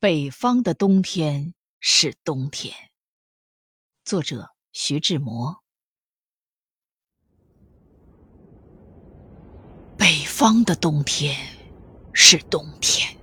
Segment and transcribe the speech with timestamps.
[0.00, 2.72] 北方的冬天是冬天。
[4.04, 5.64] 作者徐志摩。
[9.96, 11.34] 北方的冬天
[12.12, 13.16] 是冬天，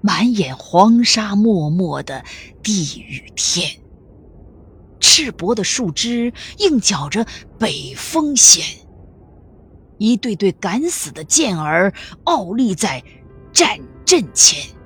[0.00, 2.24] 满眼黄沙漠漠的
[2.62, 3.82] 地狱天。
[4.98, 7.26] 赤膊的树枝硬搅着
[7.58, 8.64] 北风弦，
[9.98, 11.92] 一对对敢死的剑儿
[12.24, 13.04] 傲立在
[13.52, 14.79] 战阵前。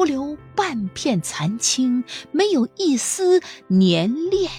[0.00, 3.38] 不留半片残青，没有一丝
[3.68, 4.50] 粘恋，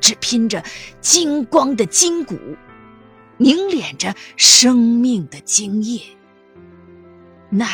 [0.00, 0.64] 只拼着
[1.02, 2.38] 金光的筋骨，
[3.36, 6.00] 凝练着生命的精液。
[7.50, 7.68] 耐，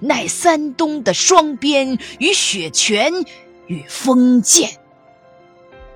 [0.00, 3.12] 耐三冬的霜鞭与雪拳
[3.66, 4.78] 与风剑，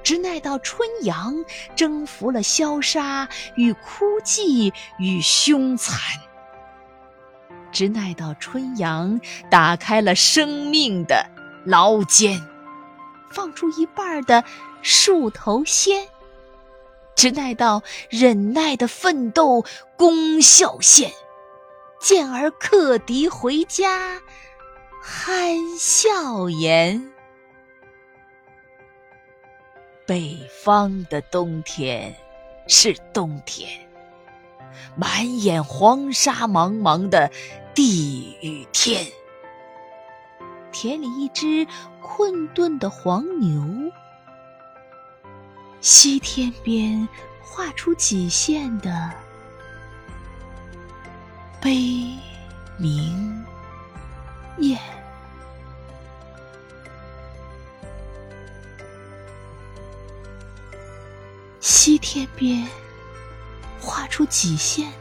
[0.02, 1.44] 直耐到春阳，
[1.77, 5.96] 征服了萧杀与枯寂与凶残。
[7.72, 11.26] 直耐到春阳，打开了生命的
[11.64, 12.40] 牢间，
[13.30, 14.44] 放出一半的
[14.83, 16.06] 树头鲜；
[17.16, 19.64] 直耐到忍耐的奋斗
[19.97, 21.10] 功效现，
[22.00, 24.20] 见儿克敌回家，
[25.00, 27.10] 憨笑颜。
[30.04, 32.14] 北方的冬天
[32.66, 33.69] 是冬天，
[34.97, 37.30] 满眼黄沙茫茫的。
[37.75, 39.06] 地与天，
[40.70, 41.67] 田里一只
[42.03, 43.91] 困顿的黄牛，
[45.81, 47.09] 西天边
[47.41, 49.11] 画出几线的
[51.62, 52.15] 悲
[52.77, 53.43] 鸣
[54.59, 54.78] 雁，
[61.61, 62.69] 西天边
[63.81, 64.93] 画出几线。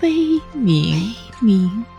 [0.00, 1.97] 悲鸣鸣。